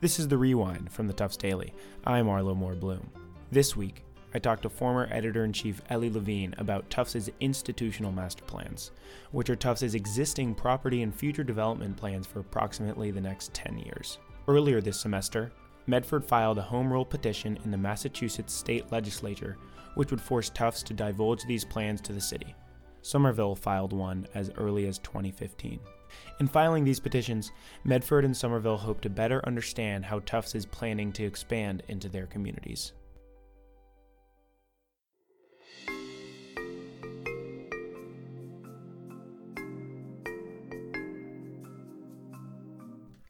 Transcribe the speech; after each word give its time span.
This 0.00 0.20
is 0.20 0.28
The 0.28 0.38
Rewind 0.38 0.92
from 0.92 1.08
the 1.08 1.12
Tufts 1.12 1.36
Daily. 1.36 1.74
I'm 2.04 2.28
Arlo 2.28 2.54
Moore 2.54 2.76
Bloom. 2.76 3.10
This 3.50 3.74
week, 3.74 4.04
I 4.32 4.38
talked 4.38 4.62
to 4.62 4.68
former 4.68 5.08
editor 5.10 5.44
in 5.44 5.52
chief 5.52 5.82
Elie 5.90 6.08
Levine 6.08 6.54
about 6.58 6.88
Tufts' 6.88 7.28
institutional 7.40 8.12
master 8.12 8.44
plans, 8.44 8.92
which 9.32 9.50
are 9.50 9.56
Tufts' 9.56 9.94
existing 9.94 10.54
property 10.54 11.02
and 11.02 11.12
future 11.12 11.42
development 11.42 11.96
plans 11.96 12.28
for 12.28 12.38
approximately 12.38 13.10
the 13.10 13.20
next 13.20 13.52
10 13.54 13.76
years. 13.78 14.18
Earlier 14.46 14.80
this 14.80 15.00
semester, 15.00 15.50
Medford 15.88 16.24
filed 16.24 16.58
a 16.58 16.62
home 16.62 16.92
rule 16.92 17.04
petition 17.04 17.58
in 17.64 17.72
the 17.72 17.76
Massachusetts 17.76 18.54
state 18.54 18.92
legislature, 18.92 19.56
which 19.96 20.12
would 20.12 20.20
force 20.20 20.48
Tufts 20.48 20.84
to 20.84 20.94
divulge 20.94 21.44
these 21.44 21.64
plans 21.64 22.00
to 22.02 22.12
the 22.12 22.20
city. 22.20 22.54
Somerville 23.02 23.56
filed 23.56 23.92
one 23.92 24.28
as 24.36 24.52
early 24.58 24.86
as 24.86 25.00
2015. 25.00 25.80
In 26.40 26.48
filing 26.48 26.84
these 26.84 27.00
petitions, 27.00 27.52
Medford 27.84 28.24
and 28.24 28.36
Somerville 28.36 28.78
hope 28.78 29.00
to 29.02 29.10
better 29.10 29.40
understand 29.46 30.04
how 30.04 30.20
Tufts 30.20 30.54
is 30.54 30.66
planning 30.66 31.12
to 31.12 31.24
expand 31.24 31.82
into 31.88 32.08
their 32.08 32.26
communities. 32.26 32.92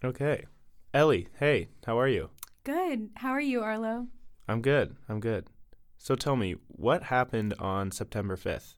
Okay. 0.05 0.45
Elie, 0.95 1.29
hey, 1.39 1.69
how 1.85 1.99
are 1.99 2.09
you? 2.09 2.31
Good. 2.65 3.11
How 3.17 3.31
are 3.31 3.41
you, 3.41 3.63
Arlo? 3.63 4.07
I'm 4.47 4.63
good. 4.63 4.97
I'm 5.09 5.21
good. 5.21 5.49
So 5.99 6.15
tell 6.15 6.37
me, 6.37 6.55
what 6.69 7.05
happened 7.05 7.55
on 7.59 7.91
September 7.91 8.37
5th? 8.37 8.75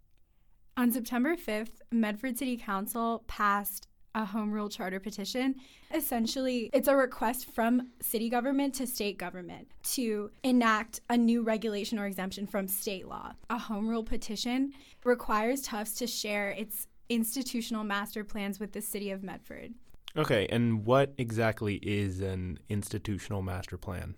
On 0.77 0.91
September 0.91 1.37
5th, 1.37 1.82
Medford 1.93 2.38
City 2.38 2.57
Council 2.57 3.23
passed 3.27 3.87
a 4.14 4.24
home 4.24 4.50
rule 4.50 4.69
charter 4.69 5.00
petition. 5.00 5.55
Essentially, 5.95 6.71
it's 6.73 6.88
a 6.88 6.96
request 6.96 7.52
from 7.54 7.88
city 8.01 8.29
government 8.29 8.74
to 8.74 8.87
state 8.87 9.18
government 9.18 9.68
to 9.82 10.30
enact 10.43 11.01
a 11.09 11.16
new 11.16 11.43
regulation 11.43 11.98
or 11.98 12.07
exemption 12.07 12.46
from 12.46 12.66
state 12.68 13.07
law. 13.07 13.32
A 13.51 13.59
home 13.59 13.88
rule 13.88 14.04
petition 14.04 14.73
requires 15.04 15.62
Tufts 15.62 15.95
to 15.95 16.07
share 16.07 16.51
its 16.51 16.87
institutional 17.09 17.85
master 17.85 18.24
plans 18.24 18.60
with 18.60 18.73
the 18.73 18.82
city 18.82 19.10
of 19.10 19.23
Medford. 19.23 19.74
Okay, 20.16 20.46
and 20.51 20.85
what 20.85 21.13
exactly 21.18 21.76
is 21.76 22.20
an 22.20 22.59
institutional 22.68 23.42
master 23.42 23.76
plan? 23.79 24.16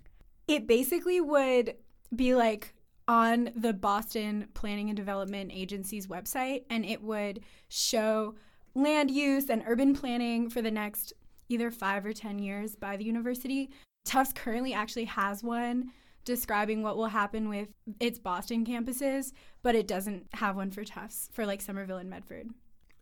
It 0.48 0.66
basically 0.66 1.20
would 1.20 1.74
be 2.14 2.34
like 2.34 2.74
on 3.08 3.50
the 3.56 3.72
Boston 3.72 4.48
Planning 4.54 4.88
and 4.88 4.96
Development 4.96 5.50
Agency's 5.52 6.06
website, 6.06 6.62
and 6.70 6.84
it 6.84 7.02
would 7.02 7.40
show 7.68 8.34
land 8.74 9.10
use 9.10 9.48
and 9.50 9.62
urban 9.66 9.94
planning 9.94 10.48
for 10.48 10.62
the 10.62 10.70
next 10.70 11.12
either 11.48 11.70
five 11.70 12.06
or 12.06 12.12
10 12.12 12.38
years 12.38 12.74
by 12.74 12.96
the 12.96 13.04
university. 13.04 13.70
Tufts 14.04 14.32
currently 14.32 14.72
actually 14.72 15.04
has 15.04 15.42
one 15.42 15.92
describing 16.24 16.82
what 16.82 16.96
will 16.96 17.08
happen 17.08 17.48
with 17.48 17.68
its 18.00 18.18
Boston 18.18 18.64
campuses, 18.64 19.32
but 19.62 19.74
it 19.74 19.86
doesn't 19.88 20.26
have 20.34 20.56
one 20.56 20.70
for 20.70 20.84
Tufts 20.84 21.28
for 21.32 21.46
like 21.46 21.60
Somerville 21.60 21.98
and 21.98 22.08
Medford. 22.08 22.50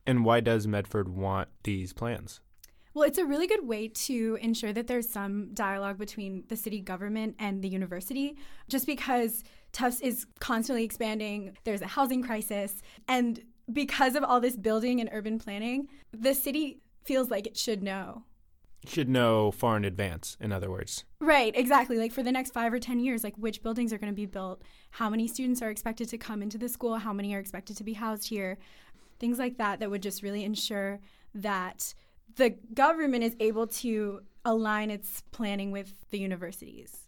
And 0.06 0.24
why 0.24 0.40
does 0.40 0.66
Medford 0.66 1.08
want 1.08 1.48
these 1.62 1.92
plans? 1.92 2.40
Well, 2.92 3.04
it's 3.04 3.18
a 3.18 3.24
really 3.24 3.46
good 3.46 3.68
way 3.68 3.86
to 3.86 4.36
ensure 4.40 4.72
that 4.72 4.88
there's 4.88 5.08
some 5.08 5.50
dialogue 5.54 5.96
between 5.96 6.44
the 6.48 6.56
city 6.56 6.80
government 6.80 7.36
and 7.38 7.62
the 7.62 7.68
university, 7.68 8.36
just 8.68 8.84
because 8.84 9.44
Tufts 9.72 10.00
is 10.00 10.26
constantly 10.40 10.82
expanding. 10.82 11.56
There's 11.62 11.82
a 11.82 11.86
housing 11.86 12.22
crisis. 12.22 12.82
And 13.06 13.40
because 13.72 14.14
of 14.14 14.24
all 14.24 14.40
this 14.40 14.56
building 14.56 15.00
and 15.00 15.08
urban 15.12 15.38
planning, 15.38 15.88
the 16.12 16.34
city 16.34 16.80
feels 17.04 17.30
like 17.30 17.46
it 17.46 17.56
should 17.56 17.82
know. 17.82 18.24
Should 18.86 19.10
know 19.10 19.50
far 19.50 19.76
in 19.76 19.84
advance, 19.84 20.38
in 20.40 20.52
other 20.52 20.70
words. 20.70 21.04
Right, 21.20 21.54
exactly. 21.54 21.98
Like 21.98 22.12
for 22.12 22.22
the 22.22 22.32
next 22.32 22.52
five 22.52 22.72
or 22.72 22.78
10 22.78 22.98
years, 23.00 23.22
like 23.22 23.36
which 23.36 23.62
buildings 23.62 23.92
are 23.92 23.98
going 23.98 24.12
to 24.12 24.16
be 24.16 24.26
built, 24.26 24.62
how 24.92 25.10
many 25.10 25.28
students 25.28 25.60
are 25.60 25.70
expected 25.70 26.08
to 26.08 26.18
come 26.18 26.42
into 26.42 26.56
the 26.56 26.68
school, 26.68 26.96
how 26.96 27.12
many 27.12 27.34
are 27.34 27.38
expected 27.38 27.76
to 27.76 27.84
be 27.84 27.92
housed 27.92 28.28
here, 28.28 28.56
things 29.18 29.38
like 29.38 29.58
that, 29.58 29.80
that 29.80 29.90
would 29.90 30.02
just 30.02 30.22
really 30.22 30.44
ensure 30.44 30.98
that 31.34 31.94
the 32.36 32.50
government 32.72 33.22
is 33.22 33.36
able 33.38 33.66
to 33.66 34.20
align 34.46 34.90
its 34.90 35.22
planning 35.30 35.70
with 35.70 35.92
the 36.10 36.18
universities. 36.18 37.06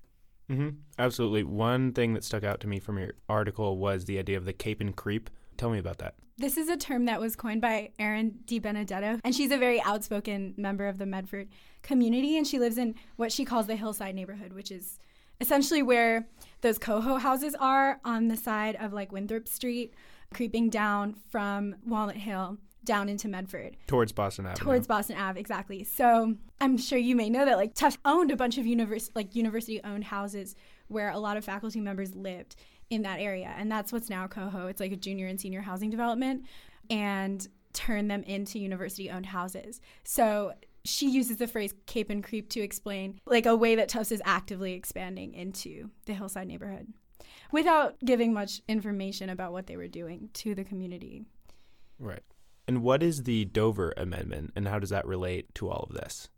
Mm-hmm. 0.51 0.71
Absolutely. 0.99 1.45
One 1.45 1.93
thing 1.93 2.13
that 2.15 2.25
stuck 2.25 2.45
out 2.45 2.61
to 2.61 2.67
me 2.67 2.79
from 2.79 2.99
your 2.99 3.15
article 3.29 3.79
was 3.79 4.05
the 4.05 4.19
idea 4.19 4.37
of 4.37 4.45
the 4.45 4.53
cape 4.53 4.81
and 4.81 4.95
creep. 4.95 5.31
Tell 5.57 5.71
me 5.71 5.79
about 5.79 5.99
that. 5.99 6.15
This 6.39 6.57
is 6.57 6.69
a 6.69 6.77
term 6.77 7.05
that 7.05 7.21
was 7.21 7.37
coined 7.37 7.61
by 7.61 7.91
Erin 7.99 8.39
DiBenedetto, 8.47 9.21
and 9.23 9.35
she's 9.35 9.51
a 9.51 9.59
very 9.59 9.81
outspoken 9.83 10.55
member 10.57 10.89
of 10.89 10.99
the 10.99 11.07
Medford 11.07 11.49
community, 11.83 12.37
and 12.37 12.47
she 12.47 12.59
lives 12.59 12.79
in 12.79 12.95
what 13.17 13.31
she 13.31 13.45
calls 13.45 13.67
the 13.67 13.77
hillside 13.77 14.15
neighborhood, 14.15 14.53
which 14.53 14.71
is 14.71 14.99
essentially 15.41 15.83
where 15.83 16.27
those 16.63 16.79
coho 16.79 17.17
houses 17.17 17.55
are 17.61 18.01
on 18.05 18.29
the 18.29 18.37
side 18.37 18.77
of 18.77 18.93
like 18.93 19.13
Winthrop 19.13 19.47
Street, 19.47 19.95
creeping 20.33 20.71
down 20.71 21.17
from 21.31 21.77
Walnut 21.87 22.17
Hill 22.17 22.59
down 22.85 23.09
into 23.09 23.29
Medford. 23.29 23.77
Towards 23.87 24.13
Boston 24.13 24.47
Ave. 24.47 24.57
Towards 24.57 24.87
Boston 24.87 25.17
Ave, 25.17 25.39
exactly. 25.39 25.85
So 25.85 26.35
I'm 26.61 26.77
sure 26.77 26.99
you 26.99 27.15
may 27.15 27.31
know 27.31 27.45
that 27.45 27.57
like 27.57 27.75
Tufts 27.75 27.99
owned 28.05 28.31
a 28.31 28.37
bunch 28.37 28.59
of 28.59 28.67
univers- 28.67 29.11
like 29.15 29.37
university 29.37 29.81
owned 29.85 30.05
houses 30.05 30.57
where 30.89 31.11
a 31.11 31.19
lot 31.19 31.37
of 31.37 31.45
faculty 31.45 31.81
members 31.81 32.15
lived 32.15 32.57
in 32.93 33.03
that 33.03 33.21
area. 33.21 33.55
And 33.57 33.73
that's 33.73 33.91
what's 33.91 34.11
now 34.11 34.27
Coho. 34.27 34.67
It's 34.67 34.79
like 34.79 34.93
a 34.93 34.97
junior 34.97 35.27
and 35.27 35.41
senior 35.41 35.63
housing 35.63 35.89
development 35.89 36.45
and 36.91 37.49
turn 37.73 38.09
them 38.09 38.23
into 38.25 38.59
university 38.59 39.11
owned 39.11 39.25
houses. 39.25 39.81
So 40.05 40.53
she 40.85 41.09
uses 41.09 41.39
the 41.39 41.47
phrase 41.47 41.73
cape 41.87 42.11
and 42.11 42.23
creep 42.23 42.51
to 42.51 42.61
explain 42.61 43.19
like 43.25 43.47
a 43.47 43.57
way 43.57 43.77
that 43.77 43.89
Tufts 43.89 44.13
is 44.13 44.21
actively 44.27 44.75
expanding 44.75 45.33
into 45.33 45.91
the 46.05 46.13
hillside 46.13 46.49
neighborhood 46.49 46.93
without 47.51 47.99
giving 48.05 48.35
much 48.35 48.61
information 48.69 49.31
about 49.31 49.53
what 49.53 49.69
they 49.69 49.77
were 49.79 49.89
doing 49.89 50.29
to 50.35 50.55
the 50.55 50.65
community. 50.65 51.25
Right. 51.99 52.23
And 52.69 52.83
what 52.83 53.03
is 53.03 53.23
the 53.23 53.47
Dover 53.47 53.95
Amendment 53.97 54.53
and 54.55 54.69
how 54.69 54.79
does 54.79 54.91
that 54.91 55.07
relate 55.07 55.55
to 55.55 55.71
all 55.71 55.87
of 55.89 55.95
this? 55.95 56.29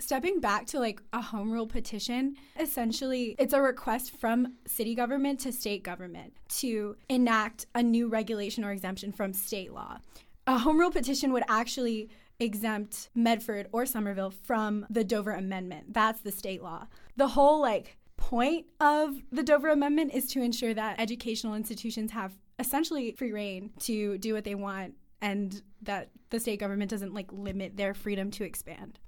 Stepping 0.00 0.40
back 0.40 0.66
to 0.66 0.80
like 0.80 1.00
a 1.12 1.22
home 1.22 1.52
rule 1.52 1.68
petition, 1.68 2.36
essentially 2.58 3.36
it's 3.38 3.52
a 3.52 3.62
request 3.62 4.16
from 4.18 4.54
city 4.66 4.94
government 4.94 5.38
to 5.40 5.52
state 5.52 5.84
government 5.84 6.32
to 6.48 6.96
enact 7.08 7.66
a 7.74 7.82
new 7.82 8.08
regulation 8.08 8.64
or 8.64 8.72
exemption 8.72 9.12
from 9.12 9.32
state 9.32 9.72
law. 9.72 9.98
A 10.46 10.58
home 10.58 10.78
rule 10.78 10.90
petition 10.90 11.32
would 11.32 11.44
actually 11.48 12.10
exempt 12.40 13.08
Medford 13.14 13.68
or 13.70 13.86
Somerville 13.86 14.30
from 14.30 14.84
the 14.90 15.04
Dover 15.04 15.32
Amendment. 15.32 15.94
That's 15.94 16.20
the 16.20 16.32
state 16.32 16.62
law. 16.62 16.86
The 17.16 17.28
whole 17.28 17.60
like 17.60 17.96
point 18.16 18.66
of 18.80 19.14
the 19.30 19.42
Dover 19.42 19.70
Amendment 19.70 20.12
is 20.12 20.26
to 20.30 20.42
ensure 20.42 20.74
that 20.74 21.00
educational 21.00 21.54
institutions 21.54 22.10
have 22.10 22.32
essentially 22.58 23.12
free 23.12 23.32
reign 23.32 23.70
to 23.80 24.18
do 24.18 24.34
what 24.34 24.44
they 24.44 24.54
want 24.54 24.94
and 25.20 25.62
that 25.82 26.10
the 26.30 26.40
state 26.40 26.60
government 26.60 26.90
doesn't 26.90 27.14
like 27.14 27.32
limit 27.32 27.76
their 27.76 27.94
freedom 27.94 28.30
to 28.32 28.44
expand. 28.44 28.98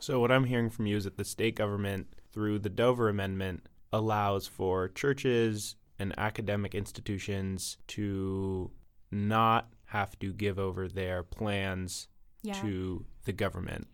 So 0.00 0.20
what 0.20 0.30
I'm 0.30 0.44
hearing 0.44 0.70
from 0.70 0.86
you 0.86 0.96
is 0.96 1.04
that 1.04 1.16
the 1.16 1.24
state 1.24 1.56
government 1.56 2.06
through 2.32 2.60
the 2.60 2.68
Dover 2.68 3.08
Amendment 3.08 3.66
allows 3.92 4.46
for 4.46 4.88
churches 4.88 5.76
and 5.98 6.16
academic 6.18 6.74
institutions 6.74 7.78
to 7.88 8.70
not 9.10 9.72
have 9.86 10.18
to 10.20 10.32
give 10.32 10.58
over 10.58 10.86
their 10.88 11.22
plans 11.22 12.08
Yeah. 12.42 12.52
to 12.60 13.04
the 13.24 13.32
government. 13.32 13.88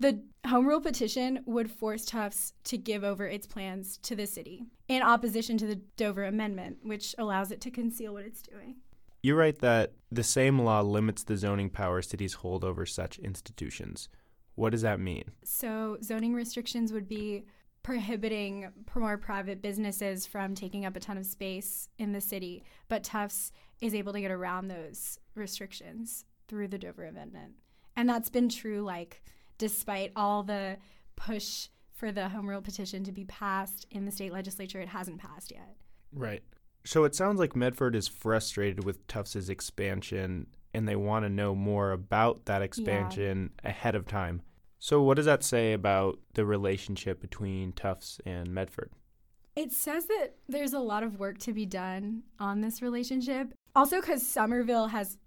The 0.00 0.22
home 0.46 0.66
rule 0.66 0.80
petition 0.80 1.40
would 1.44 1.70
force 1.70 2.04
Tufts 2.06 2.52
to 2.64 2.78
give 2.78 3.02
over 3.04 3.26
its 3.26 3.46
plans 3.46 3.98
to 3.98 4.14
the 4.14 4.26
city 4.26 4.64
in 4.86 5.02
opposition 5.02 5.58
to 5.58 5.66
the 5.66 5.76
Dover 5.96 6.24
Amendment, 6.24 6.78
which 6.84 7.14
allows 7.18 7.50
it 7.50 7.60
to 7.62 7.70
conceal 7.70 8.14
what 8.14 8.24
it's 8.24 8.40
doing. 8.40 8.76
You 9.22 9.34
write 9.34 9.58
that 9.58 9.94
the 10.12 10.22
same 10.22 10.60
law 10.60 10.80
limits 10.80 11.24
the 11.24 11.36
zoning 11.36 11.68
power 11.68 12.00
cities 12.00 12.34
hold 12.34 12.64
over 12.64 12.86
such 12.86 13.18
institutions. 13.18 14.08
What 14.58 14.72
does 14.72 14.82
that 14.82 14.98
mean? 14.98 15.22
So, 15.44 15.98
zoning 16.02 16.34
restrictions 16.34 16.92
would 16.92 17.08
be 17.08 17.44
prohibiting 17.84 18.72
more 18.92 19.16
private 19.16 19.62
businesses 19.62 20.26
from 20.26 20.56
taking 20.56 20.84
up 20.84 20.96
a 20.96 21.00
ton 21.00 21.16
of 21.16 21.24
space 21.24 21.88
in 21.96 22.10
the 22.10 22.20
city, 22.20 22.64
but 22.88 23.04
Tufts 23.04 23.52
is 23.80 23.94
able 23.94 24.12
to 24.12 24.20
get 24.20 24.32
around 24.32 24.66
those 24.66 25.20
restrictions 25.36 26.24
through 26.48 26.66
the 26.66 26.76
Dover 26.76 27.06
Amendment. 27.06 27.52
And 27.96 28.08
that's 28.08 28.28
been 28.28 28.48
true, 28.48 28.82
like, 28.82 29.22
despite 29.58 30.10
all 30.16 30.42
the 30.42 30.78
push 31.14 31.68
for 31.94 32.10
the 32.10 32.28
home 32.28 32.48
rule 32.48 32.60
petition 32.60 33.04
to 33.04 33.12
be 33.12 33.24
passed 33.26 33.86
in 33.92 34.06
the 34.06 34.12
state 34.12 34.32
legislature, 34.32 34.80
it 34.80 34.88
hasn't 34.88 35.18
passed 35.18 35.52
yet. 35.52 35.76
Right. 36.12 36.42
So 36.84 37.04
it 37.04 37.14
sounds 37.14 37.38
like 37.38 37.54
Medford 37.54 37.94
is 37.94 38.08
frustrated 38.08 38.84
with 38.84 39.06
Tufts' 39.06 39.48
expansion 39.48 40.48
and 40.74 40.88
they 40.88 40.96
want 40.96 41.24
to 41.24 41.28
know 41.28 41.54
more 41.54 41.92
about 41.92 42.44
that 42.46 42.62
expansion 42.62 43.50
ahead 43.64 43.94
of 43.94 44.06
time. 44.06 44.42
So 44.78 45.02
what 45.02 45.16
does 45.16 45.26
that 45.26 45.42
say 45.42 45.72
about 45.72 46.18
the 46.34 46.44
relationship 46.44 47.20
between 47.20 47.72
Tufts 47.72 48.20
and 48.24 48.54
Medford? 48.54 48.92
It 49.56 49.72
says 49.72 50.06
that 50.06 50.34
there's 50.48 50.72
a 50.72 50.78
lot 50.78 51.02
of 51.02 51.18
work 51.18 51.38
to 51.38 51.52
be 51.52 51.66
done 51.66 52.22
on 52.38 52.60
this 52.60 52.80
relationship. 52.80 53.52
Also, 53.74 54.00
because 54.00 54.24
Somerville 54.24 54.86
has 54.88 55.18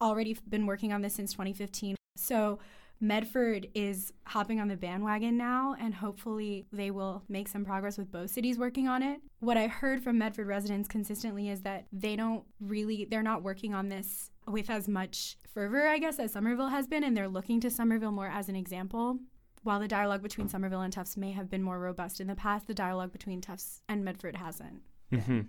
already 0.00 0.36
been 0.48 0.66
working 0.66 0.92
on 0.92 1.02
this 1.02 1.14
since 1.14 1.32
2015. 1.32 1.96
So 2.16 2.60
Medford 3.00 3.68
is 3.74 4.12
hopping 4.26 4.60
on 4.60 4.68
the 4.68 4.76
bandwagon 4.76 5.36
now, 5.36 5.74
and 5.80 5.94
hopefully 5.94 6.66
they 6.70 6.90
will 6.90 7.22
make 7.28 7.48
some 7.48 7.64
progress 7.64 7.96
with 7.96 8.12
both 8.12 8.30
cities 8.30 8.58
working 8.58 8.88
on 8.88 9.02
it. 9.02 9.20
What 9.38 9.56
I 9.56 9.68
heard 9.68 10.02
from 10.02 10.18
Medford 10.18 10.46
residents 10.46 10.88
consistently 10.88 11.48
is 11.48 11.62
that 11.62 11.86
they 11.92 12.14
don't 12.14 12.44
really, 12.60 13.06
they're 13.10 13.22
not 13.22 13.42
working 13.42 13.72
on 13.74 13.88
this 13.88 14.30
with 14.46 14.68
as 14.68 14.86
much 14.86 15.38
fervor, 15.54 15.88
I 15.88 15.98
guess, 15.98 16.18
as 16.18 16.32
Somerville 16.32 16.68
has 16.68 16.86
been, 16.86 17.02
and 17.02 17.16
they're 17.16 17.28
looking 17.28 17.58
to 17.60 17.70
Somerville 17.70 18.12
more 18.12 18.28
as 18.28 18.48
an 18.50 18.56
example. 18.56 19.18
While 19.62 19.80
the 19.80 19.88
dialogue 19.88 20.22
between 20.22 20.48
Somerville 20.48 20.80
and 20.82 20.92
Tufts 20.92 21.16
may 21.16 21.32
have 21.32 21.50
been 21.50 21.62
more 21.62 21.78
robust 21.78 22.20
in 22.20 22.26
the 22.26 22.34
past, 22.34 22.66
the 22.66 22.74
dialogue 22.74 23.12
between 23.12 23.40
Tufts 23.40 23.82
and 23.88 24.04
Medford 24.04 24.36
hasn't. 24.36 24.82
Mm-hmm. 25.12 25.40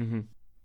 Mm-hmm. 0.00 0.20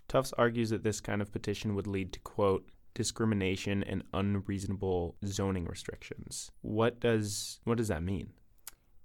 Tufts 0.07 0.33
argues 0.37 0.69
that 0.71 0.83
this 0.83 0.99
kind 0.99 1.21
of 1.21 1.31
petition 1.31 1.75
would 1.75 1.87
lead 1.87 2.11
to, 2.13 2.19
quote, 2.21 2.67
discrimination 2.93 3.83
and 3.83 4.03
unreasonable 4.13 5.15
zoning 5.25 5.65
restrictions. 5.65 6.51
What 6.61 6.99
does 6.99 7.59
what 7.63 7.77
does 7.77 7.87
that 7.87 8.03
mean? 8.03 8.31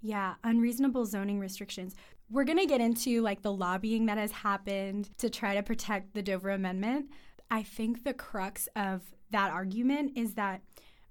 Yeah, 0.00 0.34
unreasonable 0.44 1.06
zoning 1.06 1.40
restrictions. 1.40 1.94
We're 2.30 2.44
going 2.44 2.58
to 2.58 2.66
get 2.66 2.80
into 2.80 3.22
like 3.22 3.42
the 3.42 3.52
lobbying 3.52 4.06
that 4.06 4.18
has 4.18 4.32
happened 4.32 5.10
to 5.18 5.30
try 5.30 5.54
to 5.54 5.62
protect 5.62 6.14
the 6.14 6.22
Dover 6.22 6.50
Amendment. 6.50 7.06
I 7.50 7.62
think 7.62 8.04
the 8.04 8.14
crux 8.14 8.68
of 8.76 9.02
that 9.30 9.50
argument 9.50 10.12
is 10.16 10.34
that 10.34 10.62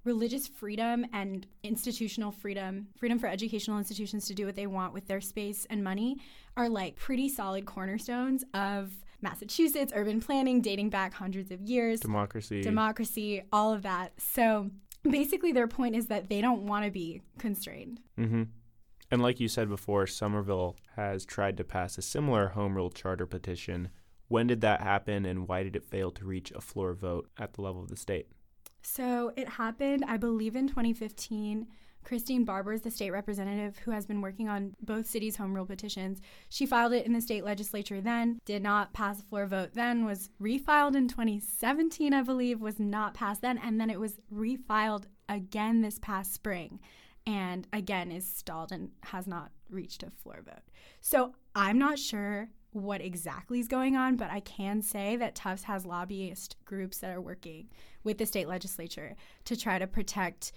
religious 0.04 0.46
freedom 0.46 1.06
and 1.12 1.46
institutional 1.62 2.30
freedom, 2.30 2.88
freedom 2.96 3.18
for 3.18 3.26
educational 3.26 3.78
institutions 3.78 4.26
to 4.26 4.34
do 4.34 4.46
what 4.46 4.54
they 4.54 4.66
want 4.66 4.92
with 4.92 5.06
their 5.06 5.20
space 5.20 5.66
and 5.70 5.82
money, 5.82 6.16
are 6.56 6.68
like 6.68 6.96
pretty 6.96 7.28
solid 7.28 7.64
cornerstones 7.64 8.44
of 8.54 8.92
Massachusetts 9.24 9.92
urban 9.96 10.20
planning 10.20 10.60
dating 10.60 10.90
back 10.90 11.14
hundreds 11.14 11.50
of 11.50 11.60
years. 11.62 11.98
Democracy. 11.98 12.62
Democracy, 12.62 13.42
all 13.52 13.72
of 13.72 13.82
that. 13.82 14.12
So 14.18 14.70
basically, 15.02 15.50
their 15.50 15.66
point 15.66 15.96
is 15.96 16.06
that 16.06 16.28
they 16.28 16.40
don't 16.40 16.66
want 16.66 16.84
to 16.84 16.92
be 16.92 17.22
constrained. 17.38 18.00
Mm-hmm. 18.16 18.44
And 19.10 19.22
like 19.22 19.40
you 19.40 19.48
said 19.48 19.68
before, 19.68 20.06
Somerville 20.06 20.76
has 20.96 21.24
tried 21.24 21.56
to 21.56 21.64
pass 21.64 21.98
a 21.98 22.02
similar 22.02 22.48
home 22.48 22.76
rule 22.76 22.90
charter 22.90 23.26
petition. 23.26 23.88
When 24.28 24.46
did 24.46 24.60
that 24.60 24.80
happen, 24.80 25.26
and 25.26 25.48
why 25.48 25.62
did 25.62 25.76
it 25.76 25.84
fail 25.84 26.10
to 26.12 26.24
reach 26.24 26.52
a 26.52 26.60
floor 26.60 26.94
vote 26.94 27.28
at 27.38 27.54
the 27.54 27.62
level 27.62 27.82
of 27.82 27.88
the 27.88 27.96
state? 27.96 28.28
So 28.82 29.32
it 29.36 29.48
happened, 29.48 30.04
I 30.06 30.16
believe, 30.16 30.56
in 30.56 30.68
2015. 30.68 31.66
Christine 32.04 32.44
Barber 32.44 32.72
is 32.72 32.82
the 32.82 32.90
state 32.90 33.10
representative 33.10 33.78
who 33.78 33.90
has 33.90 34.06
been 34.06 34.20
working 34.20 34.48
on 34.48 34.74
both 34.82 35.06
cities' 35.06 35.36
home 35.36 35.54
rule 35.54 35.66
petitions. 35.66 36.20
She 36.48 36.66
filed 36.66 36.92
it 36.92 37.06
in 37.06 37.12
the 37.12 37.20
state 37.20 37.44
legislature 37.44 38.00
then, 38.00 38.38
did 38.44 38.62
not 38.62 38.92
pass 38.92 39.20
a 39.20 39.24
floor 39.24 39.46
vote 39.46 39.70
then, 39.74 40.04
was 40.04 40.30
refiled 40.40 40.94
in 40.94 41.08
2017, 41.08 42.12
I 42.12 42.22
believe, 42.22 42.60
was 42.60 42.78
not 42.78 43.14
passed 43.14 43.42
then, 43.42 43.58
and 43.58 43.80
then 43.80 43.90
it 43.90 43.98
was 43.98 44.18
refiled 44.32 45.04
again 45.28 45.80
this 45.80 45.98
past 45.98 46.34
spring 46.34 46.80
and 47.26 47.66
again 47.72 48.12
is 48.12 48.26
stalled 48.26 48.72
and 48.72 48.90
has 49.02 49.26
not 49.26 49.50
reached 49.70 50.02
a 50.02 50.10
floor 50.10 50.42
vote. 50.44 50.62
So 51.00 51.34
I'm 51.54 51.78
not 51.78 51.98
sure 51.98 52.50
what 52.72 53.00
exactly 53.00 53.60
is 53.60 53.68
going 53.68 53.96
on, 53.96 54.16
but 54.16 54.30
I 54.30 54.40
can 54.40 54.82
say 54.82 55.16
that 55.16 55.34
Tufts 55.34 55.64
has 55.64 55.86
lobbyist 55.86 56.56
groups 56.64 56.98
that 56.98 57.10
are 57.10 57.20
working 57.20 57.68
with 58.02 58.18
the 58.18 58.26
state 58.26 58.48
legislature 58.48 59.14
to 59.44 59.56
try 59.56 59.78
to 59.78 59.86
protect 59.86 60.52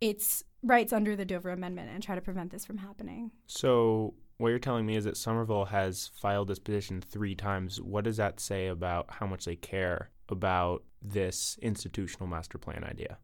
its 0.00 0.44
rights 0.62 0.92
under 0.92 1.16
the 1.16 1.24
Dover 1.24 1.50
Amendment 1.50 1.90
and 1.92 2.02
try 2.02 2.14
to 2.14 2.20
prevent 2.20 2.50
this 2.50 2.64
from 2.64 2.78
happening. 2.78 3.30
So, 3.46 4.14
what 4.38 4.48
you're 4.48 4.58
telling 4.58 4.86
me 4.86 4.96
is 4.96 5.04
that 5.04 5.16
Somerville 5.16 5.66
has 5.66 6.10
filed 6.20 6.48
this 6.48 6.58
petition 6.58 7.00
three 7.00 7.34
times. 7.34 7.80
What 7.80 8.04
does 8.04 8.16
that 8.16 8.40
say 8.40 8.66
about 8.66 9.06
how 9.08 9.26
much 9.26 9.44
they 9.44 9.56
care 9.56 10.10
about 10.28 10.82
this 11.00 11.58
institutional 11.62 12.26
master 12.26 12.58
plan 12.58 12.84
idea? 12.84 13.18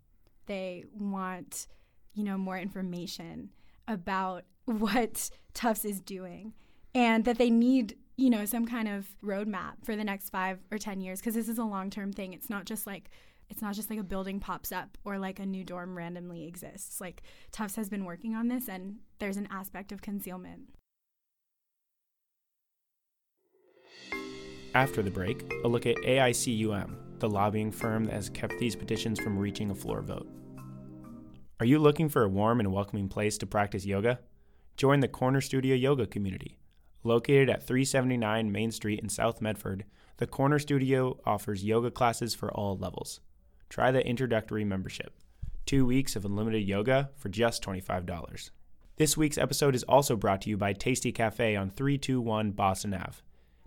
They 0.47 0.85
want, 0.93 1.67
you 2.15 2.25
know, 2.25 2.39
more 2.39 2.59
information 2.59 3.51
about 3.87 4.45
what 4.65 5.31
Tufts 5.55 5.85
is 5.85 6.01
doing 6.01 6.53
and 6.95 7.25
that 7.25 7.39
they 7.39 7.51
need 7.51 7.97
you 8.19 8.29
know 8.29 8.45
some 8.45 8.67
kind 8.67 8.89
of 8.89 9.07
roadmap 9.25 9.75
for 9.85 9.97
the 9.97 10.05
next 10.05 10.29
five 10.29 10.59
or 10.71 10.77
ten 10.77 11.01
years 11.01 11.21
because 11.21 11.35
this 11.35 11.49
is 11.49 11.57
a 11.59 11.65
long 11.65 11.89
term 11.89 12.13
thing 12.13 12.35
it's 12.35 12.51
not 12.51 12.67
just 12.67 12.87
like 12.87 13.11
it's 13.51 13.63
not 13.63 13.75
just 13.75 13.89
like 13.89 13.99
a 13.99 14.05
building 14.05 14.41
pops 14.41 14.73
up 14.73 14.99
or 15.05 15.19
like 15.19 15.39
a 15.39 15.47
new 15.47 15.65
dorm 15.65 15.97
randomly 15.97 16.47
exists. 16.47 17.01
Like 17.01 17.23
Tufts 17.51 17.77
has 17.77 17.89
been 17.89 18.05
working 18.05 18.35
on 18.35 18.49
this 18.49 18.69
and 18.69 18.97
there's 19.19 19.37
an 19.37 19.49
aspect 19.51 19.91
of 19.93 20.03
concealment. 20.03 20.69
After 24.75 25.03
the 25.03 25.11
break, 25.11 25.51
a 25.65 25.69
look 25.69 25.87
at 25.87 25.97
AICUM, 25.97 27.21
the 27.21 27.29
lobbying 27.29 27.73
firm 27.73 28.05
that 28.05 28.13
has 28.13 28.29
kept 28.29 28.59
these 28.59 28.77
petitions 28.77 29.19
from 29.19 29.39
reaching 29.39 29.71
a 29.71 29.75
floor 29.75 30.03
vote. 30.03 30.29
Are 31.59 31.67
you 31.67 31.79
looking 31.79 32.09
for 32.09 32.23
a 32.25 32.29
warm 32.29 32.61
and 32.61 32.71
welcoming 32.71 33.09
place 33.09 33.39
to 33.39 33.47
practice 33.47 33.87
yoga? 33.87 34.21
Join 34.77 35.01
the 35.01 35.09
Corner 35.09 35.41
Studio 35.41 35.75
Yoga 35.75 36.07
community. 36.07 36.59
Located 37.09 37.49
at 37.49 37.67
379 37.67 38.53
Main 38.53 38.71
Street 38.71 39.01
in 39.01 39.09
South 39.09 39.41
Medford, 39.41 39.87
the 40.19 40.27
Corner 40.27 40.59
Studio 40.59 41.19
offers 41.25 41.65
yoga 41.65 41.91
classes 41.91 42.35
for 42.35 42.53
all 42.53 42.77
levels 42.77 43.21
try 43.71 43.91
the 43.91 44.07
introductory 44.07 44.63
membership. 44.63 45.15
Two 45.65 45.87
weeks 45.87 46.17
of 46.17 46.27
unlimited 46.27 46.69
yoga 46.69 47.09
for 47.17 47.31
just 47.31 47.63
$25. 47.63 48.51
This 48.97 49.17
week's 49.17 49.39
episode 49.39 49.75
is 49.75 49.85
also 49.85 50.17
brought 50.17 50.43
to 50.43 50.51
you 50.51 50.59
by 50.59 50.75
Tasty 50.75 51.11
Cafe 51.11 51.57
on 51.57 51.71
321 51.71 52.51
Boston 52.51 52.93
Ave. 52.93 53.23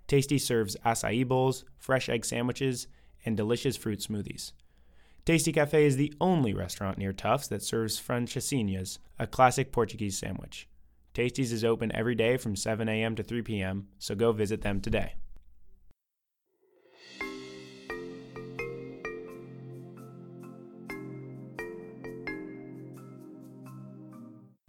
Tasty 0.05 0.37
serves 0.37 0.77
acai 0.85 1.27
bowls, 1.27 1.65
fresh 1.79 2.09
egg 2.09 2.25
sandwiches, 2.25 2.85
and 3.25 3.35
delicious 3.35 3.75
fruit 3.75 4.01
smoothies. 4.01 4.51
Tasty 5.25 5.51
Cafe 5.51 5.83
is 5.83 5.97
the 5.97 6.13
only 6.21 6.53
restaurant 6.53 6.99
near 6.99 7.11
Tufts 7.11 7.47
that 7.47 7.63
serves 7.63 7.99
francesinhas, 7.99 8.99
a 9.17 9.25
classic 9.25 9.71
Portuguese 9.71 10.19
sandwich. 10.19 10.67
Tasty's 11.13 11.51
is 11.51 11.65
open 11.65 11.91
every 11.93 12.15
day 12.15 12.37
from 12.37 12.55
7 12.55 12.87
a.m. 12.87 13.15
to 13.15 13.23
3 13.23 13.41
p.m., 13.41 13.87
so 13.99 14.15
go 14.15 14.31
visit 14.31 14.61
them 14.61 14.79
today. 14.79 15.15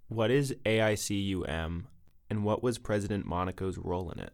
What 0.09 0.29
is 0.29 0.53
AICUM 0.65 1.85
and 2.29 2.43
what 2.43 2.61
was 2.61 2.77
President 2.77 3.25
Monaco's 3.25 3.77
role 3.77 4.11
in 4.11 4.19
it? 4.19 4.33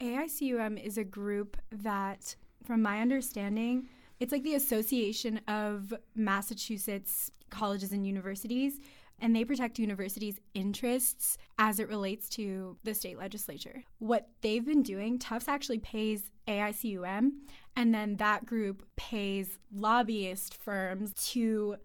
AICUM 0.00 0.82
is 0.82 0.98
a 0.98 1.04
group 1.04 1.56
that, 1.70 2.34
from 2.64 2.82
my 2.82 3.00
understanding, 3.00 3.88
it's 4.18 4.32
like 4.32 4.42
the 4.42 4.54
Association 4.54 5.40
of 5.46 5.94
Massachusetts 6.16 7.30
Colleges 7.50 7.92
and 7.92 8.06
Universities, 8.06 8.80
and 9.20 9.34
they 9.34 9.44
protect 9.44 9.78
universities' 9.78 10.40
interests 10.54 11.38
as 11.58 11.80
it 11.80 11.88
relates 11.88 12.28
to 12.30 12.76
the 12.84 12.94
state 12.94 13.18
legislature. 13.18 13.82
What 13.98 14.28
they've 14.40 14.64
been 14.64 14.82
doing, 14.82 15.18
Tufts 15.18 15.48
actually 15.48 15.78
pays 15.78 16.30
AICUM, 16.46 17.30
and 17.76 17.94
then 17.94 18.16
that 18.16 18.46
group 18.46 18.86
pays 18.96 19.58
lobbyist 19.72 20.54
firms 20.54 21.12
to 21.32 21.76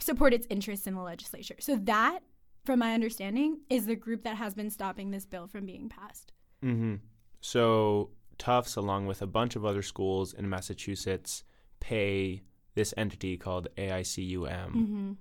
support 0.00 0.34
its 0.34 0.46
interests 0.50 0.86
in 0.86 0.94
the 0.94 1.02
legislature. 1.02 1.56
So 1.60 1.76
that 1.76 2.20
from 2.64 2.78
my 2.78 2.94
understanding, 2.94 3.60
is 3.68 3.86
the 3.86 3.94
group 3.94 4.24
that 4.24 4.36
has 4.36 4.54
been 4.54 4.70
stopping 4.70 5.10
this 5.10 5.26
bill 5.26 5.46
from 5.46 5.66
being 5.66 5.88
passed. 5.88 6.32
Mm-hmm. 6.64 6.96
So 7.40 8.10
Tufts, 8.38 8.76
along 8.76 9.06
with 9.06 9.22
a 9.22 9.26
bunch 9.26 9.54
of 9.54 9.64
other 9.64 9.82
schools 9.82 10.32
in 10.32 10.48
Massachusetts, 10.48 11.44
pay 11.80 12.42
this 12.74 12.94
entity 12.96 13.36
called 13.36 13.68
AICUM 13.76 14.74
mm-hmm. 14.74 15.12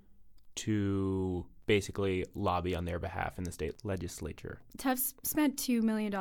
To 0.55 1.45
basically 1.65 2.25
lobby 2.35 2.75
on 2.75 2.85
their 2.85 2.99
behalf 2.99 3.37
in 3.37 3.43
the 3.43 3.51
state 3.51 3.75
legislature. 3.83 4.59
Tufts 4.77 5.13
spent 5.23 5.57
$2 5.57 5.81
million 5.81 6.13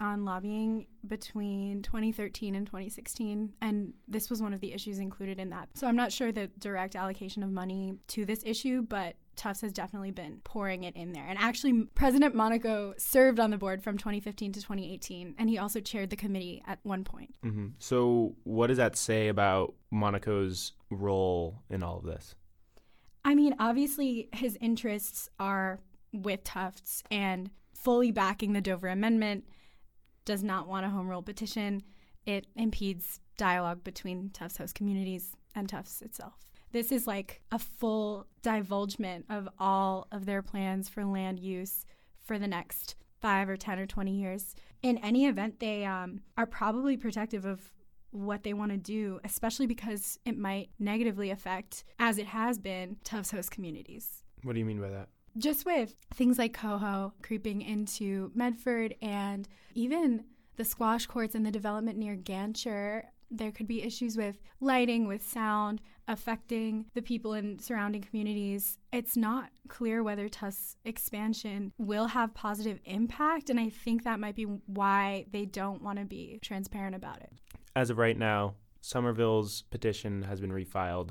on 0.00 0.24
lobbying 0.24 0.86
between 1.06 1.82
2013 1.82 2.54
and 2.54 2.66
2016, 2.66 3.52
and 3.60 3.92
this 4.06 4.30
was 4.30 4.40
one 4.40 4.54
of 4.54 4.60
the 4.60 4.72
issues 4.72 4.98
included 4.98 5.38
in 5.38 5.50
that. 5.50 5.68
So 5.74 5.86
I'm 5.86 5.96
not 5.96 6.12
sure 6.12 6.32
the 6.32 6.48
direct 6.58 6.96
allocation 6.96 7.42
of 7.42 7.50
money 7.50 7.94
to 8.08 8.24
this 8.24 8.42
issue, 8.44 8.82
but 8.82 9.16
Tufts 9.36 9.62
has 9.62 9.72
definitely 9.72 10.12
been 10.12 10.40
pouring 10.44 10.84
it 10.84 10.94
in 10.94 11.12
there. 11.12 11.26
And 11.26 11.38
actually, 11.38 11.84
President 11.94 12.36
Monaco 12.36 12.94
served 12.96 13.40
on 13.40 13.50
the 13.50 13.58
board 13.58 13.82
from 13.82 13.98
2015 13.98 14.52
to 14.52 14.60
2018, 14.60 15.34
and 15.38 15.50
he 15.50 15.58
also 15.58 15.80
chaired 15.80 16.10
the 16.10 16.16
committee 16.16 16.62
at 16.66 16.78
one 16.84 17.02
point. 17.02 17.34
Mm-hmm. 17.44 17.68
So, 17.80 18.36
what 18.44 18.68
does 18.68 18.76
that 18.76 18.96
say 18.96 19.28
about 19.28 19.74
Monaco's 19.90 20.72
role 20.90 21.62
in 21.68 21.82
all 21.82 21.98
of 21.98 22.04
this? 22.04 22.36
I 23.24 23.34
mean, 23.34 23.54
obviously, 23.58 24.28
his 24.32 24.58
interests 24.60 25.30
are 25.38 25.80
with 26.12 26.44
Tufts 26.44 27.02
and 27.10 27.50
fully 27.72 28.12
backing 28.12 28.52
the 28.52 28.60
Dover 28.60 28.88
Amendment, 28.88 29.44
does 30.24 30.42
not 30.42 30.68
want 30.68 30.86
a 30.86 30.90
home 30.90 31.08
rule 31.08 31.22
petition. 31.22 31.82
It 32.26 32.46
impedes 32.56 33.20
dialogue 33.36 33.82
between 33.84 34.30
Tufts 34.30 34.58
host 34.58 34.74
communities 34.74 35.36
and 35.54 35.68
Tufts 35.68 36.02
itself. 36.02 36.34
This 36.72 36.90
is 36.90 37.06
like 37.06 37.40
a 37.52 37.58
full 37.58 38.26
divulgement 38.42 39.26
of 39.30 39.48
all 39.58 40.08
of 40.10 40.26
their 40.26 40.42
plans 40.42 40.88
for 40.88 41.04
land 41.04 41.38
use 41.38 41.84
for 42.24 42.38
the 42.38 42.48
next 42.48 42.96
five 43.20 43.48
or 43.48 43.56
10 43.56 43.78
or 43.78 43.86
20 43.86 44.10
years. 44.10 44.54
In 44.82 44.98
any 44.98 45.26
event, 45.26 45.60
they 45.60 45.84
um, 45.84 46.20
are 46.36 46.46
probably 46.46 46.96
protective 46.96 47.44
of 47.44 47.70
what 48.14 48.44
they 48.44 48.54
want 48.54 48.70
to 48.70 48.78
do, 48.78 49.20
especially 49.24 49.66
because 49.66 50.18
it 50.24 50.38
might 50.38 50.70
negatively 50.78 51.30
affect, 51.30 51.84
as 51.98 52.18
it 52.18 52.26
has 52.26 52.58
been, 52.58 52.96
Tufts 53.04 53.32
host 53.32 53.50
communities. 53.50 54.22
What 54.42 54.52
do 54.52 54.60
you 54.60 54.64
mean 54.64 54.80
by 54.80 54.88
that? 54.90 55.08
Just 55.36 55.66
with 55.66 55.96
things 56.14 56.38
like 56.38 56.54
Coho 56.54 57.12
creeping 57.22 57.60
into 57.60 58.30
Medford 58.34 58.94
and 59.02 59.48
even 59.74 60.24
the 60.56 60.64
squash 60.64 61.06
courts 61.06 61.34
and 61.34 61.44
the 61.44 61.50
development 61.50 61.98
near 61.98 62.14
Gantcher, 62.14 63.02
there 63.30 63.50
could 63.50 63.66
be 63.66 63.82
issues 63.82 64.16
with 64.16 64.38
lighting, 64.60 65.08
with 65.08 65.26
sound, 65.26 65.80
affecting 66.06 66.84
the 66.94 67.02
people 67.02 67.32
in 67.32 67.58
surrounding 67.58 68.02
communities. 68.02 68.78
It's 68.92 69.16
not 69.16 69.50
clear 69.66 70.04
whether 70.04 70.28
Tufts 70.28 70.76
expansion 70.84 71.72
will 71.78 72.06
have 72.06 72.34
positive 72.34 72.78
impact, 72.84 73.50
and 73.50 73.58
I 73.58 73.70
think 73.70 74.04
that 74.04 74.20
might 74.20 74.36
be 74.36 74.44
why 74.44 75.26
they 75.32 75.46
don't 75.46 75.82
want 75.82 75.98
to 75.98 76.04
be 76.04 76.38
transparent 76.42 76.94
about 76.94 77.20
it. 77.22 77.32
As 77.76 77.90
of 77.90 77.98
right 77.98 78.16
now, 78.16 78.54
Somerville's 78.80 79.62
petition 79.70 80.22
has 80.22 80.40
been 80.40 80.52
refiled. 80.52 81.10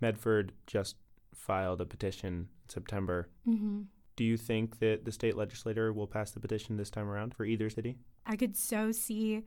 Medford 0.00 0.52
just 0.66 0.96
filed 1.34 1.80
a 1.80 1.86
petition 1.86 2.34
in 2.34 2.48
September. 2.68 3.28
Mm-hmm. 3.48 3.82
Do 4.16 4.24
you 4.24 4.36
think 4.36 4.78
that 4.78 5.04
the 5.04 5.12
state 5.12 5.36
legislature 5.36 5.92
will 5.92 6.06
pass 6.06 6.30
the 6.30 6.40
petition 6.40 6.76
this 6.76 6.90
time 6.90 7.08
around 7.08 7.34
for 7.34 7.44
either 7.44 7.68
city? 7.70 7.96
I 8.24 8.36
could 8.36 8.56
so 8.56 8.92
see 8.92 9.42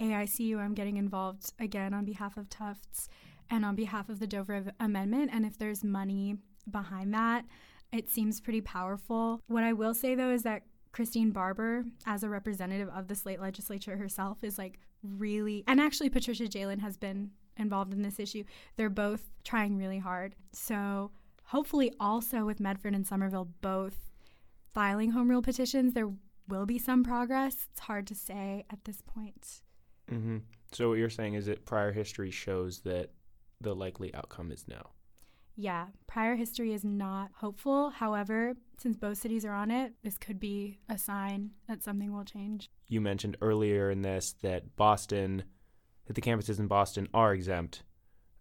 AICUM 0.00 0.74
getting 0.74 0.96
involved 0.96 1.52
again 1.58 1.94
on 1.94 2.04
behalf 2.04 2.36
of 2.36 2.48
Tufts 2.48 3.08
and 3.50 3.64
on 3.64 3.74
behalf 3.74 4.08
of 4.08 4.20
the 4.20 4.26
Dover 4.26 4.72
Amendment. 4.80 5.30
And 5.32 5.44
if 5.44 5.58
there's 5.58 5.82
money 5.82 6.36
behind 6.70 7.12
that, 7.14 7.44
it 7.92 8.08
seems 8.08 8.40
pretty 8.40 8.60
powerful. 8.60 9.40
What 9.46 9.64
I 9.64 9.72
will 9.72 9.94
say 9.94 10.14
though 10.14 10.30
is 10.30 10.42
that 10.44 10.62
Christine 10.92 11.30
Barber, 11.30 11.84
as 12.06 12.22
a 12.22 12.28
representative 12.28 12.88
of 12.90 13.08
the 13.08 13.14
state 13.14 13.40
legislature 13.40 13.96
herself, 13.96 14.44
is 14.44 14.58
like 14.58 14.78
really, 15.02 15.64
and 15.66 15.80
actually 15.80 16.10
Patricia 16.10 16.44
Jehlen 16.46 16.80
has 16.80 16.96
been 16.96 17.30
involved 17.56 17.92
in 17.92 18.02
this 18.02 18.20
issue. 18.20 18.44
They're 18.76 18.90
both 18.90 19.30
trying 19.44 19.76
really 19.76 19.98
hard. 19.98 20.34
So 20.52 21.10
hopefully, 21.44 21.92
also 21.98 22.44
with 22.44 22.60
Medford 22.60 22.94
and 22.94 23.06
Somerville 23.06 23.48
both 23.60 24.10
filing 24.74 25.10
home 25.10 25.28
rule 25.28 25.42
petitions, 25.42 25.94
there 25.94 26.10
will 26.48 26.66
be 26.66 26.78
some 26.78 27.04
progress. 27.04 27.56
It's 27.70 27.80
hard 27.80 28.06
to 28.08 28.14
say 28.14 28.64
at 28.70 28.84
this 28.84 29.00
point. 29.02 29.62
Mm-hmm. 30.10 30.38
So 30.72 30.90
what 30.90 30.98
you're 30.98 31.10
saying 31.10 31.34
is 31.34 31.46
that 31.46 31.64
prior 31.64 31.92
history 31.92 32.30
shows 32.30 32.80
that 32.80 33.10
the 33.60 33.74
likely 33.74 34.14
outcome 34.14 34.50
is 34.50 34.66
no. 34.68 34.90
Yeah, 35.56 35.86
prior 36.06 36.34
history 36.34 36.72
is 36.72 36.84
not 36.84 37.30
hopeful. 37.36 37.90
However, 37.90 38.54
since 38.78 38.96
both 38.96 39.18
cities 39.18 39.44
are 39.44 39.52
on 39.52 39.70
it, 39.70 39.92
this 40.02 40.16
could 40.18 40.40
be 40.40 40.78
a 40.88 40.96
sign 40.96 41.50
that 41.68 41.82
something 41.82 42.12
will 42.12 42.24
change. 42.24 42.70
You 42.88 43.00
mentioned 43.00 43.36
earlier 43.40 43.90
in 43.90 44.02
this 44.02 44.34
that 44.42 44.76
Boston, 44.76 45.44
that 46.06 46.14
the 46.14 46.22
campuses 46.22 46.58
in 46.58 46.66
Boston 46.68 47.08
are 47.12 47.34
exempt 47.34 47.82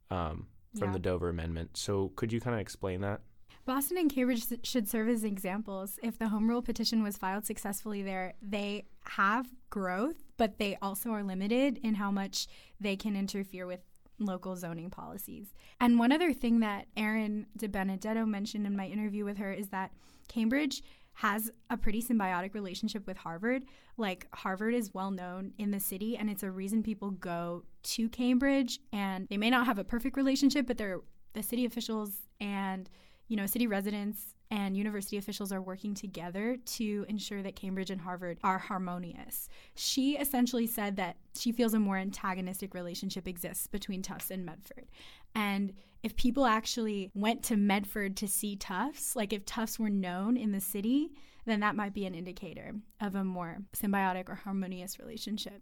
um, 0.10 0.48
from 0.78 0.90
Yeah. 0.90 0.94
the 0.94 1.00
Dover 1.00 1.30
Amendment. 1.30 1.76
So 1.78 2.14
could 2.16 2.32
you 2.32 2.40
kind 2.42 2.54
of 2.56 2.62
explain 2.62 3.02
that? 3.02 3.22
Boston 3.66 3.98
and 3.98 4.10
Cambridge 4.12 4.44
should 4.64 4.90
serve 4.90 5.08
as 5.10 5.24
examples. 5.24 6.00
If 6.02 6.18
the 6.18 6.30
home 6.30 6.50
rule 6.50 6.64
petition 6.64 7.04
was 7.04 7.16
filed 7.18 7.46
successfully 7.46 8.02
there, 8.02 8.34
they 8.42 8.86
have 9.02 9.48
growth, 9.70 10.16
but 10.38 10.58
they 10.58 10.78
also 10.82 11.12
are 11.12 11.24
limited 11.24 11.78
in 11.84 11.96
how 11.96 12.10
much 12.10 12.48
they 12.80 12.96
can 12.96 13.16
interfere 13.16 13.68
with 13.68 13.82
local 14.26 14.56
zoning 14.56 14.90
policies. 14.90 15.54
And 15.80 16.00
one 16.00 16.12
other 16.12 16.34
thing 16.34 16.60
that 16.60 16.88
Erin 16.96 17.48
DiBenedetto 17.58 18.28
mentioned 18.28 18.66
in 18.66 18.76
my 18.76 18.88
interview 18.88 19.26
with 19.26 19.38
her 19.38 19.52
is 19.52 19.70
that 19.70 19.92
Cambridge 20.28 20.84
has 21.14 21.52
a 21.70 21.78
pretty 21.78 22.02
symbiotic 22.02 22.54
relationship 22.54 23.06
with 23.06 23.18
Harvard. 23.18 23.66
Like 23.98 24.28
Harvard 24.34 24.74
is 24.74 24.94
well 24.94 25.12
known 25.12 25.54
in 25.58 25.72
the 25.72 25.80
city 25.80 26.18
and 26.18 26.30
it's 26.30 26.44
a 26.44 26.52
reason 26.52 26.84
people 26.84 27.12
go 27.12 27.64
to 27.84 28.10
Cambridge 28.10 28.80
and 28.94 29.28
they 29.30 29.38
may 29.38 29.50
not 29.50 29.66
have 29.66 29.78
a 29.78 29.84
perfect 29.84 30.16
relationship, 30.16 30.68
but 30.68 30.78
they're 30.78 31.02
the 31.34 31.44
city 31.44 31.66
officials 31.66 32.12
and 32.40 32.90
you 33.32 33.38
know, 33.38 33.46
city 33.46 33.66
residents 33.66 34.36
and 34.52 34.76
university 34.76 35.16
officials 35.16 35.54
are 35.54 35.62
working 35.62 35.94
together 35.94 36.58
to 36.66 37.06
ensure 37.08 37.42
that 37.42 37.56
Cambridge 37.56 37.90
and 37.90 38.02
Harvard 38.02 38.38
are 38.44 38.58
harmonious. 38.58 39.48
She 39.74 40.18
essentially 40.18 40.68
said 40.68 40.98
that 40.98 41.16
she 41.38 41.54
feels 41.54 41.74
a 41.74 41.80
more 41.80 41.96
antagonistic 41.96 42.74
relationship 42.74 43.30
exists 43.30 43.68
between 43.68 44.02
Tufts 44.02 44.32
and 44.32 44.46
Medford. 44.46 44.88
And 45.34 45.72
if 46.04 46.18
people 46.18 46.46
actually 46.46 47.10
went 47.16 47.42
to 47.44 47.56
Medford 47.56 48.18
to 48.18 48.28
see 48.28 48.58
Tufts, 48.58 49.16
like 49.16 49.32
if 49.32 49.46
Tufts 49.46 49.80
were 49.80 49.90
known 49.90 50.36
in 50.36 50.52
the 50.52 50.60
city, 50.60 51.14
then 51.46 51.62
that 51.62 51.78
might 51.78 51.94
be 51.94 52.06
an 52.06 52.14
indicator 52.14 52.74
of 53.00 53.16
a 53.16 53.24
more 53.24 53.60
symbiotic 53.74 54.28
or 54.28 54.36
harmonious 54.36 55.00
relationship. 55.00 55.62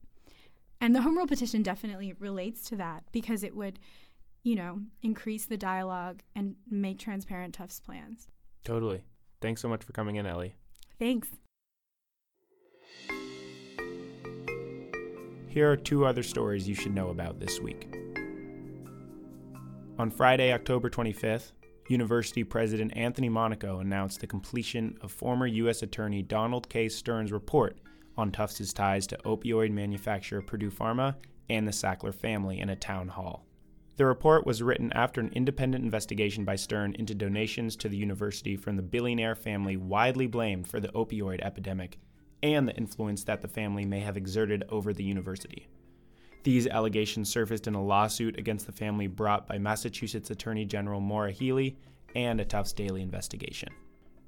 And 0.81 0.95
the 0.95 1.01
home 1.01 1.17
rule 1.17 1.27
petition 1.27 1.61
definitely 1.61 2.13
relates 2.17 2.67
to 2.69 2.77
that 2.77 3.03
because 3.11 3.43
it 3.43 3.55
would 3.55 3.77
you 4.43 4.55
know, 4.55 4.79
increase 5.01 5.45
the 5.45 5.57
dialogue 5.57 6.21
and 6.35 6.55
make 6.69 6.99
transparent 6.99 7.53
Tufts 7.53 7.79
plans. 7.79 8.27
Totally. 8.63 9.03
Thanks 9.41 9.61
so 9.61 9.69
much 9.69 9.83
for 9.83 9.93
coming 9.93 10.17
in, 10.17 10.25
Elie. 10.25 10.55
Thanks. 10.97 11.29
Here 15.47 15.71
are 15.71 15.77
two 15.77 16.05
other 16.05 16.23
stories 16.23 16.67
you 16.67 16.75
should 16.75 16.93
know 16.93 17.09
about 17.09 17.39
this 17.39 17.59
week. 17.59 17.93
On 19.97 20.11
Friday, 20.11 20.53
October 20.53 20.89
25th, 20.89 21.51
University 21.89 22.43
President 22.43 22.95
Anthony 22.95 23.29
Monaco 23.29 23.79
announced 23.79 24.21
the 24.21 24.27
completion 24.27 24.95
of 25.01 25.11
former 25.11 25.47
U.S. 25.47 25.81
Attorney 25.81 26.21
Donald 26.21 26.69
K. 26.69 26.87
Stern's 26.87 27.31
report 27.31 27.79
on 28.15 28.31
Tufts' 28.31 28.71
ties 28.73 29.07
to 29.07 29.17
opioid 29.25 29.71
manufacturer 29.71 30.41
Purdue 30.41 30.69
Pharma 30.69 31.15
and 31.49 31.67
the 31.67 31.71
Sackler 31.71 32.13
family 32.13 32.59
in 32.59 32.69
a 32.69 32.75
town 32.75 33.07
hall. 33.07 33.48
The 33.99 34.05
report 34.05 34.45
was 34.45 34.63
written 34.63 34.93
after 34.93 35.19
an 35.19 35.33
independent 35.33 35.83
investigation 35.83 36.45
by 36.45 36.55
Stern 36.55 36.95
into 36.97 37.13
donations 37.13 37.75
to 37.75 37.89
the 37.89 37.97
university 37.97 38.55
from 38.55 38.77
the 38.77 38.81
billionaire 38.81 39.35
family 39.35 39.75
widely 39.75 40.25
blamed 40.25 40.69
for 40.69 40.79
the 40.79 40.87
opioid 40.93 41.41
epidemic 41.41 41.99
and 42.41 42.65
the 42.65 42.75
influence 42.77 43.25
that 43.25 43.41
the 43.41 43.49
family 43.49 43.83
may 43.83 43.99
have 43.99 44.15
exerted 44.15 44.63
over 44.69 44.93
the 44.93 45.03
university. 45.03 45.67
These 46.43 46.65
allegations 46.67 47.29
surfaced 47.29 47.67
in 47.67 47.75
a 47.75 47.83
lawsuit 47.83 48.39
against 48.39 48.67
the 48.67 48.71
family 48.71 49.07
brought 49.07 49.47
by 49.47 49.57
Massachusetts 49.57 50.31
Attorney 50.31 50.63
General 50.63 51.01
Maura 51.01 51.33
Healey 51.33 51.77
and 52.15 52.39
a 52.39 52.45
Tufts 52.45 52.71
Daily 52.71 53.01
investigation. 53.01 53.67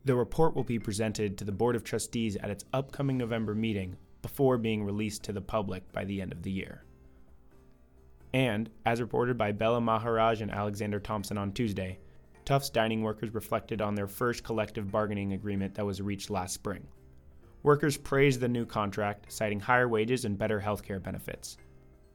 The 0.03 0.17
report 0.17 0.53
will 0.53 0.65
be 0.65 0.79
presented 0.79 1.37
to 1.37 1.45
the 1.45 1.53
Board 1.53 1.77
of 1.77 1.85
Trustees 1.85 2.35
at 2.35 2.49
its 2.49 2.65
upcoming 2.73 3.17
November 3.17 3.55
meeting 3.55 3.95
before 4.21 4.57
being 4.57 4.83
released 4.83 5.23
to 5.23 5.31
the 5.31 5.39
public 5.39 5.89
by 5.93 6.03
the 6.03 6.21
end 6.21 6.33
of 6.33 6.43
the 6.43 6.51
year. 6.51 6.83
And, 8.33 8.69
as 8.85 9.01
reported 9.01 9.37
by 9.37 9.51
Bella 9.51 9.81
Maharaj 9.81 10.41
and 10.41 10.51
Alexander 10.51 10.99
Thompson 10.99 11.37
on 11.37 11.51
Tuesday, 11.51 11.99
Tufts 12.45 12.69
dining 12.69 13.01
workers 13.01 13.33
reflected 13.33 13.81
on 13.81 13.95
their 13.95 14.07
first 14.07 14.43
collective 14.43 14.91
bargaining 14.91 15.33
agreement 15.33 15.75
that 15.75 15.85
was 15.85 16.01
reached 16.01 16.29
last 16.29 16.53
spring. 16.53 16.87
Workers 17.63 17.97
praised 17.97 18.39
the 18.39 18.47
new 18.47 18.65
contract, 18.65 19.31
citing 19.31 19.59
higher 19.59 19.87
wages 19.87 20.25
and 20.25 20.37
better 20.37 20.59
healthcare 20.59 21.01
benefits. 21.01 21.57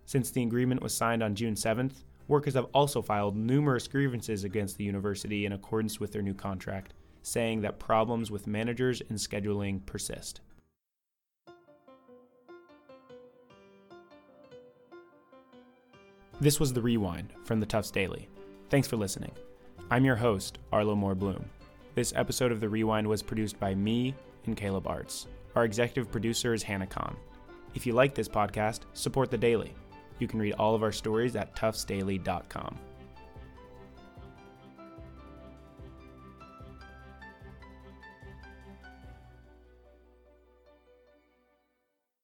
Since 0.05 0.31
the 0.31 0.43
agreement 0.43 0.83
was 0.83 0.95
signed 0.95 1.23
on 1.23 1.37
June 1.37 1.55
7th, 1.55 2.05
workers 2.27 2.55
have 2.55 2.67
also 2.75 3.01
filed 3.03 3.37
numerous 3.37 3.87
grievances 3.87 4.43
against 4.43 4.77
the 4.77 4.85
university 4.85 5.47
in 5.47 5.53
accordance 5.53 6.01
with 6.01 6.13
their 6.13 6.23
new 6.23 6.35
contract, 6.35 6.95
saying 7.23 7.61
that 7.61 7.79
problems 7.79 8.31
with 8.31 8.47
managers 8.49 9.01
and 9.09 9.19
scheduling 9.19 9.85
persist. 9.87 10.41
This 16.39 16.61
was 16.61 16.75
The 16.75 16.83
Rewind 16.83 17.33
from 17.45 17.61
the 17.61 17.67
Tufts 17.67 17.91
Daily. 17.91 18.29
Thanks 18.69 18.87
for 18.87 18.97
listening. 18.97 19.33
I'm 19.91 20.05
your 20.05 20.17
host, 20.17 20.59
Arlo 20.71 20.95
Moore 20.95 21.15
Bloom. 21.15 21.43
This 21.95 22.13
episode 22.15 22.53
of 22.53 22.61
The 22.61 22.69
Rewind 22.69 23.07
was 23.07 23.23
produced 23.23 23.59
by 23.59 23.75
me 23.75 24.15
and 24.45 24.55
Caleb 24.55 24.87
Arts. 24.87 25.29
Our 25.55 25.65
executive 25.65 26.13
producer 26.13 26.53
is 26.53 26.63
Hannah 26.63 26.87
Kahn. 26.87 27.17
If 27.75 27.87
you 27.87 27.95
like 27.95 28.15
this 28.15 28.29
podcast, 28.29 28.81
support 28.93 29.31
the 29.31 29.39
Daily. 29.39 29.73
You 30.19 30.29
can 30.29 30.39
read 30.39 30.53
all 30.59 30.75
of 30.75 30.83
our 30.83 30.93
stories 30.93 31.37
at 31.37 31.57
tuftsdaily.com. 31.57 32.79